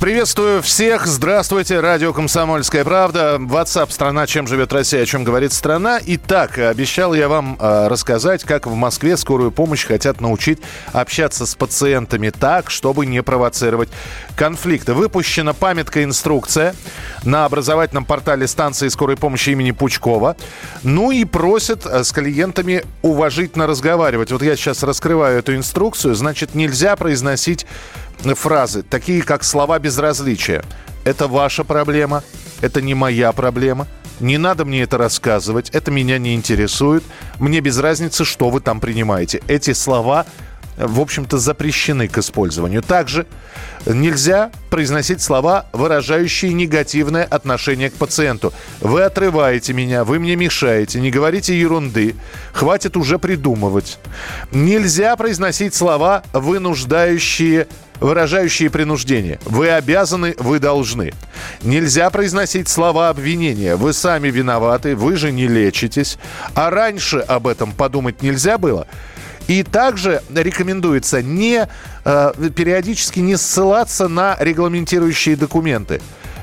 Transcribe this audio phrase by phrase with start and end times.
[0.00, 1.06] Приветствую всех.
[1.06, 1.78] Здравствуйте.
[1.78, 3.36] Радио «Комсомольская правда».
[3.38, 4.26] WhatsApp «Страна.
[4.26, 5.02] Чем живет Россия?
[5.02, 9.86] О чем говорит страна?» Итак, обещал я вам э, рассказать, как в Москве скорую помощь
[9.86, 10.58] хотят научить
[10.92, 13.88] общаться с пациентами так, чтобы не провоцировать
[14.34, 14.94] конфликты.
[14.94, 16.74] Выпущена памятка-инструкция
[17.22, 20.34] на образовательном портале станции скорой помощи имени Пучкова.
[20.82, 24.32] Ну и просят э, с клиентами уважительно разговаривать.
[24.32, 26.16] Вот я сейчас раскрываю эту инструкцию.
[26.16, 27.64] Значит, нельзя произносить
[28.34, 30.64] фразы, такие как слова безразличия.
[31.04, 32.22] Это ваша проблема,
[32.60, 33.86] это не моя проблема.
[34.20, 37.02] Не надо мне это рассказывать, это меня не интересует.
[37.40, 39.42] Мне без разницы, что вы там принимаете.
[39.48, 40.26] Эти слова
[40.76, 42.82] в общем-то, запрещены к использованию.
[42.82, 43.26] Также
[43.86, 48.52] нельзя произносить слова, выражающие негативное отношение к пациенту.
[48.80, 52.14] Вы отрываете меня, вы мне мешаете, не говорите ерунды,
[52.52, 53.98] хватит уже придумывать.
[54.50, 57.66] Нельзя произносить слова, вынуждающие
[58.02, 59.38] выражающие принуждение.
[59.44, 61.12] Вы обязаны, вы должны.
[61.62, 63.76] Нельзя произносить слова обвинения.
[63.76, 66.18] Вы сами виноваты, вы же не лечитесь.
[66.54, 68.88] А раньше об этом подумать нельзя было.
[69.48, 71.68] И также рекомендуется не
[72.04, 76.00] э, периодически не ссылаться на регламентирующие документы.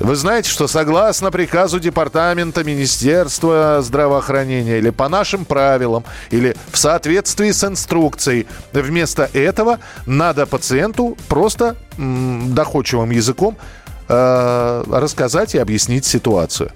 [0.00, 7.50] Вы знаете, что согласно приказу Департамента Министерства здравоохранения или по нашим правилам, или в соответствии
[7.50, 13.58] с инструкцией, вместо этого надо пациенту просто м, доходчивым языком
[14.08, 16.72] э, рассказать и объяснить ситуацию.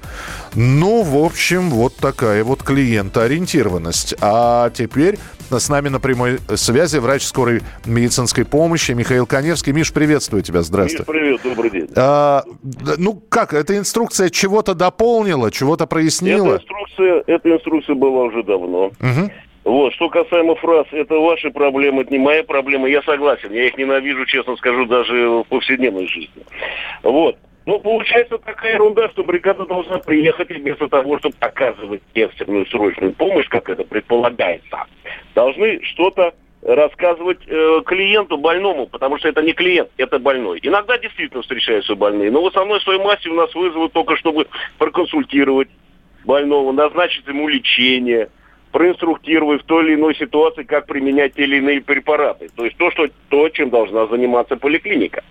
[0.54, 4.14] Ну, в общем, вот такая вот клиентоориентированность.
[4.20, 5.18] А теперь
[5.50, 9.72] с нами на прямой связи врач скорой медицинской помощи Михаил Коневский.
[9.72, 11.04] Миш, приветствую тебя, здравствуй.
[11.06, 11.88] Миш, привет, добрый день.
[11.96, 12.42] А,
[12.98, 16.54] ну как, эта инструкция чего-то дополнила, чего-то прояснила?
[16.54, 18.86] Эта инструкция, эта инструкция была уже давно.
[18.86, 19.30] Угу.
[19.64, 23.50] Вот, что касаемо фраз, это ваши проблемы, это не моя проблема, я согласен.
[23.50, 26.44] Я их ненавижу, честно скажу, даже в повседневной жизни.
[27.02, 27.38] Вот.
[27.66, 33.48] Ну, получается такая ерунда, что бригада должна приехать вместо того, чтобы оказывать экстренную срочную помощь,
[33.48, 34.84] как это предполагается,
[35.34, 40.60] должны что-то рассказывать э, клиенту, больному, потому что это не клиент, это больной.
[40.62, 44.46] Иногда действительно встречаются больные, но в основной своей массе у нас вызовут только, чтобы
[44.78, 45.68] проконсультировать
[46.24, 48.30] больного, назначить ему лечение,
[48.72, 52.48] проинструктировать в той или иной ситуации, как применять те или иные препараты.
[52.56, 55.22] То есть то, что, то чем должна заниматься поликлиника.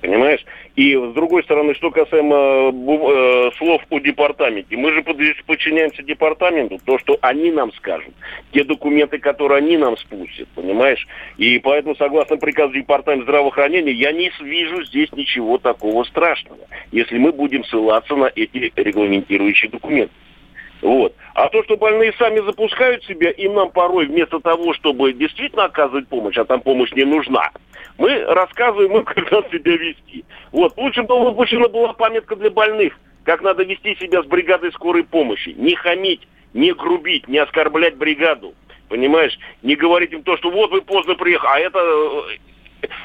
[0.00, 0.44] Понимаешь?
[0.76, 6.98] И с другой стороны, что касаемо э, слов о департаменте, мы же подчиняемся департаменту, то,
[6.98, 8.12] что они нам скажут,
[8.52, 11.06] те документы, которые они нам спустят, понимаешь?
[11.38, 16.60] И поэтому, согласно приказу департамента здравоохранения, я не вижу здесь ничего такого страшного,
[16.90, 20.12] если мы будем ссылаться на эти регламентирующие документы.
[20.84, 21.14] Вот.
[21.32, 26.06] А то, что больные сами запускают себя, и нам порой вместо того, чтобы действительно оказывать
[26.08, 27.50] помощь, а там помощь не нужна,
[27.96, 30.26] мы рассказываем им, как надо себя вести.
[30.52, 30.76] Вот.
[30.76, 32.92] Лучше бы выпущена была памятка для больных,
[33.24, 35.54] как надо вести себя с бригадой скорой помощи.
[35.56, 38.54] Не хамить, не грубить, не оскорблять бригаду.
[38.90, 39.38] Понимаешь?
[39.62, 41.80] Не говорить им то, что вот вы поздно приехали, а это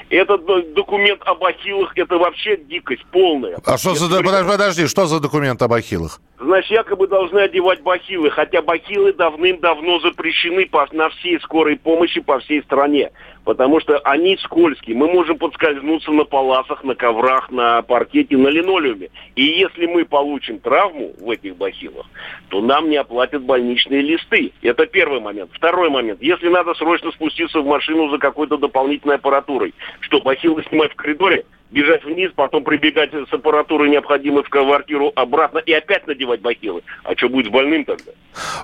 [0.09, 3.57] этот документ об ахиллах это вообще дикость полная.
[3.65, 4.21] А что за...
[4.21, 6.19] Подожди, подожди, что за документ об ахиллах?
[6.39, 12.39] Значит, якобы должны одевать бахилы, хотя бахилы давным-давно запрещены по, на всей скорой помощи по
[12.39, 13.11] всей стране,
[13.43, 14.95] потому что они скользкие.
[14.95, 19.09] Мы можем подскользнуться на паласах, на коврах, на паркете, на линолеуме.
[19.35, 22.05] И если мы получим травму в этих бахилах,
[22.47, 24.53] то нам не оплатят больничные листы.
[24.61, 25.51] Это первый момент.
[25.51, 26.21] Второй момент.
[26.21, 31.43] Если надо срочно спуститься в машину за какой-то дополнительной аппаратурой, что бахилы снимать в коридоре,
[31.71, 36.81] бежать вниз, потом прибегать с аппаратурой необходимой в квартиру обратно и опять надевать бахилы.
[37.03, 38.11] А что будет с больным тогда?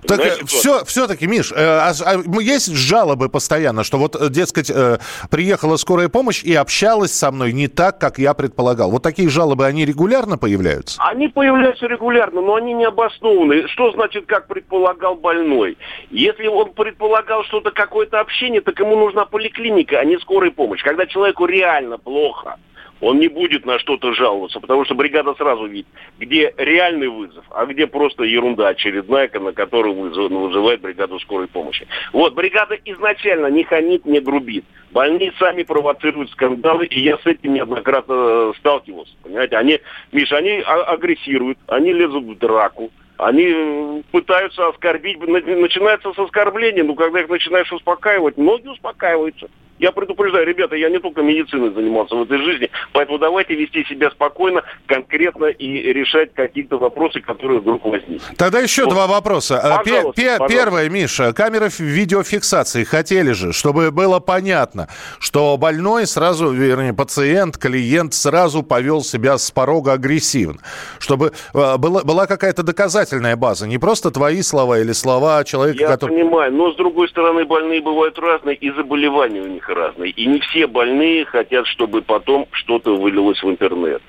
[0.07, 4.69] Так Знаете, все, все-таки, Миш, э, а, а, есть жалобы постоянно, что вот, э, дескать,
[4.69, 4.99] э,
[5.29, 8.91] приехала скорая помощь и общалась со мной не так, как я предполагал.
[8.91, 11.01] Вот такие жалобы, они регулярно появляются?
[11.03, 13.67] Они появляются регулярно, но они не обоснованы.
[13.67, 15.77] Что значит, как предполагал больной?
[16.09, 20.83] Если он предполагал что-то, какое-то общение, так ему нужна поликлиника, а не скорая помощь.
[20.83, 22.57] Когда человеку реально плохо,
[23.01, 25.87] он не будет на что-то жаловаться, потому что бригада сразу видит,
[26.17, 31.87] где реальный вызов, а где просто ерунда очередная, на которую вызывает бригаду скорой помощи.
[32.13, 34.65] Вот, бригада изначально не хамит, не грубит.
[34.91, 39.11] Больные сами провоцируют скандалы, и я с этим неоднократно э, сталкивался.
[39.23, 39.81] Понимаете, они,
[40.13, 46.85] Миша, они а, агрессируют, они лезут в драку, Они э, пытаются оскорбить, начинается с оскорбления,
[46.85, 49.49] но когда их начинаешь успокаивать, многие успокаиваются.
[49.77, 54.09] Я предупреждаю, ребята, я не только медициной занимался в этой жизни, поэтому давайте вести себя
[54.11, 58.37] спокойно, конкретно и решать какие-то вопросы, которые вдруг возникнут.
[58.37, 58.93] Тогда еще вот.
[58.93, 59.55] два вопроса.
[59.55, 60.47] Э, пожалуйста, пожалуйста.
[60.47, 64.87] Первое, Миша, камеры видеофиксации хотели же, чтобы было понятно,
[65.19, 70.59] что больной сразу, вернее, пациент, клиент сразу повел себя с порога агрессивно,
[70.99, 75.87] чтобы э, была, была какая-то доказательная база, не просто твои слова или слова человека, я
[75.89, 76.17] который...
[76.17, 80.11] Я понимаю, но с другой стороны больные бывают разные и заболевания у них них разные.
[80.11, 84.01] И не все больные хотят, чтобы потом что-то вылилось в интернет.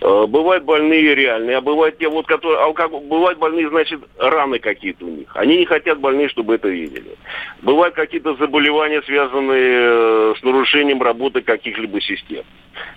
[0.00, 5.04] Э, бывают больные реальные, а бывают те, вот, которые, алкоголь, бывают больные, значит, раны какие-то
[5.04, 5.28] у них.
[5.34, 7.16] Они не хотят больные, чтобы это видели.
[7.62, 12.44] Бывают какие-то заболевания, связанные э, с нарушением работы каких-либо систем.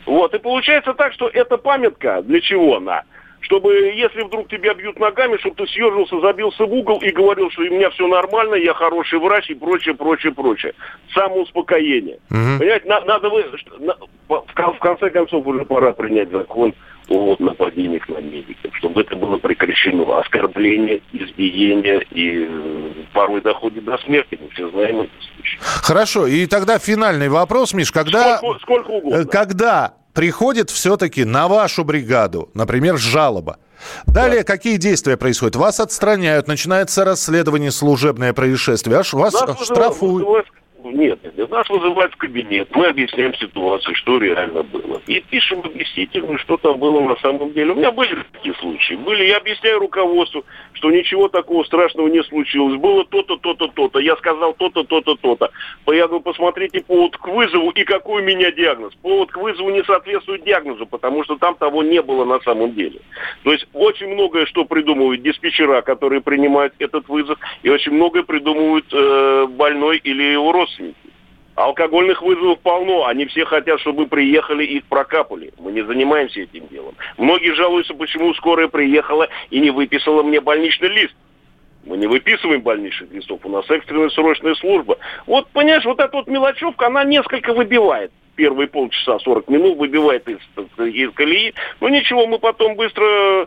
[0.05, 3.03] Вот, и получается так, что эта памятка, для чего она?
[3.41, 7.61] Чтобы, если вдруг тебя бьют ногами, чтобы ты съежился, забился в угол и говорил, что
[7.61, 10.73] у меня все нормально, я хороший врач и прочее, прочее, прочее.
[11.13, 12.19] Самоуспокоение.
[12.29, 12.59] Угу.
[12.59, 13.45] Понимаете, на, надо вы...
[13.79, 13.95] На,
[14.27, 16.73] в, конце концов уже пора принять закон
[17.09, 20.19] о нападениях на медиков, чтобы это было прекращено.
[20.19, 24.37] Оскорбление, избиение и э, порой доходит до смерти.
[24.39, 25.57] Мы все знаем эти случаи.
[25.59, 28.37] Хорошо, и тогда финальный вопрос, Миш, когда...
[28.37, 29.25] Сколько, сколько угодно.
[29.25, 33.57] Когда приходит все-таки на вашу бригаду, например, жалоба.
[34.05, 34.43] Далее, да.
[34.43, 35.55] какие действия происходят?
[35.55, 40.47] Вас отстраняют, начинается расследование служебное происшествие, аж вас Нас штрафуют.
[40.83, 45.01] Нет, нет, нас вызывают в кабинет, мы объясняем ситуацию, что реально было.
[45.07, 47.73] И пишем объяснительную, что там было на самом деле.
[47.73, 48.93] У меня были такие случаи.
[48.93, 52.79] Были, я объясняю руководству, что ничего такого страшного не случилось.
[52.79, 53.99] Было то-то, то-то, то-то.
[53.99, 55.51] Я сказал то-то, то-то, то-то.
[55.87, 58.93] Я говорю, посмотрите повод к вызову и какой у меня диагноз.
[59.01, 63.01] Повод к вызову не соответствует диагнозу, потому что там того не было на самом деле.
[63.43, 68.85] То есть очень многое, что придумывают диспетчера, которые принимают этот вызов, и очень многое придумывают
[68.93, 70.97] э, больной или его родственник родственники.
[71.55, 73.05] Алкогольных вызовов полно.
[73.05, 75.51] Они все хотят, чтобы мы приехали и их прокапали.
[75.59, 76.95] Мы не занимаемся этим делом.
[77.17, 81.15] Многие жалуются, почему скорая приехала и не выписала мне больничный лист.
[81.85, 84.97] Мы не выписываем больничных листов, у нас экстренная срочная служба.
[85.25, 88.11] Вот, понимаешь, вот эта вот мелочевка, она несколько выбивает.
[88.35, 90.39] Первые полчаса, 40 минут выбивает из,
[90.77, 91.53] из колеи.
[91.79, 93.45] Но ничего, мы потом быстро э,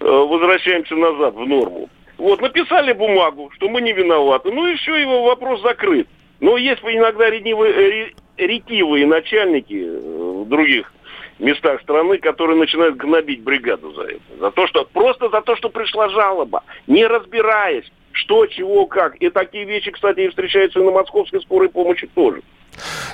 [0.00, 1.88] возвращаемся назад в норму.
[2.18, 4.50] Вот, написали бумагу, что мы не виноваты.
[4.50, 6.08] Ну и все, его вопрос закрыт.
[6.40, 10.92] Но есть иногда ретивые, ретивые начальники э, в других
[11.38, 14.22] местах страны, которые начинают гнобить бригаду за это.
[14.40, 19.16] За то, что, просто за то, что пришла жалоба, не разбираясь, что, чего, как.
[19.16, 22.42] И такие вещи, кстати, встречаются и на московской скорой помощи тоже.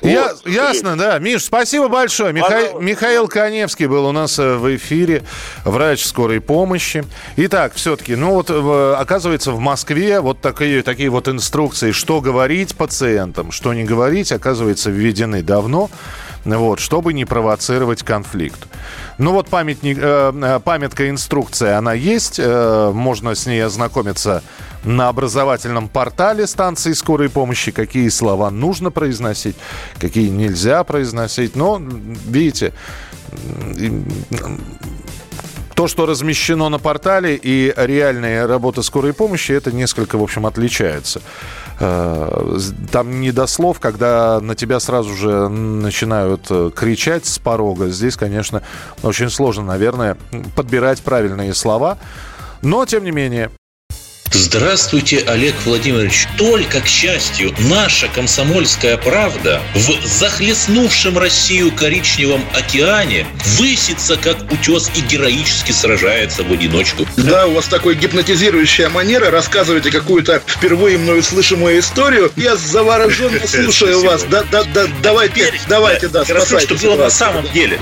[0.02, 1.18] Я, вот, ясно, да.
[1.18, 2.32] Миш, спасибо большое.
[2.32, 2.72] Миха...
[2.80, 5.22] Михаил Коневский был у нас э, в эфире,
[5.64, 7.04] врач скорой помощи.
[7.36, 13.52] Итак, все-таки, ну вот, оказывается, в Москве вот такие, такие вот инструкции, что говорить пациентам,
[13.52, 15.90] что не говорить, оказывается, введены давно
[16.44, 18.66] вот, чтобы не провоцировать конфликт.
[19.18, 24.42] Ну вот памятник, э, э, памятка инструкция, она есть, э, можно с ней ознакомиться
[24.84, 29.56] на образовательном портале станции скорой помощи, какие слова нужно произносить,
[29.98, 31.54] какие нельзя произносить.
[31.54, 32.72] Но, видите,
[35.82, 41.20] то, что размещено на портале и реальная работа скорой помощи, это несколько, в общем, отличается.
[41.80, 42.56] Э,
[42.92, 47.88] там не до слов, когда на тебя сразу же начинают э, кричать с порога.
[47.88, 48.62] Здесь, конечно,
[49.02, 50.16] очень сложно, наверное,
[50.54, 51.98] подбирать правильные слова.
[52.62, 53.50] Но, тем не менее,
[54.34, 56.26] Здравствуйте, Олег Владимирович.
[56.38, 63.26] Только, к счастью, наша комсомольская правда в захлестнувшем Россию коричневом океане
[63.58, 67.06] высится, как утес, и героически сражается в одиночку.
[67.16, 69.30] Да, у вас такой гипнотизирующая манера.
[69.30, 72.32] Рассказываете какую-то впервые мною слышимую историю.
[72.36, 74.24] Я завороженно слушаю вас.
[74.24, 76.74] Да, да, да, давайте, давайте, да, спасайте.
[76.74, 77.78] что было на самом деле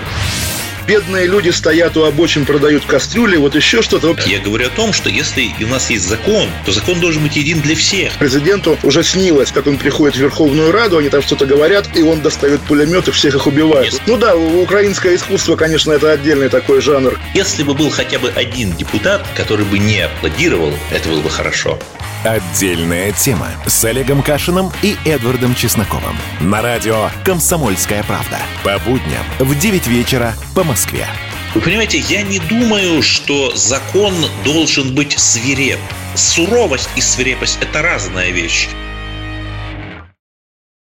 [0.86, 4.16] бедные люди стоят у обочин, продают кастрюли, вот еще что-то.
[4.26, 7.60] Я говорю о том, что если у нас есть закон, то закон должен быть един
[7.60, 8.12] для всех.
[8.14, 12.20] Президенту уже снилось, как он приходит в Верховную Раду, они там что-то говорят, и он
[12.20, 13.92] достает пулемет и всех их убивает.
[13.92, 14.02] Нет.
[14.06, 17.18] Ну да, украинское искусство, конечно, это отдельный такой жанр.
[17.34, 21.78] Если бы был хотя бы один депутат, который бы не аплодировал, это было бы хорошо.
[22.24, 26.14] Отдельная тема с Олегом Кашиным и Эдвардом Чесноковым.
[26.40, 28.36] На радио «Комсомольская правда».
[28.62, 31.06] По будням в 9 вечера по Москве.
[31.54, 34.12] Вы понимаете, я не думаю, что закон
[34.44, 35.78] должен быть свиреп.
[36.14, 38.68] Суровость и свирепость– это разная вещь.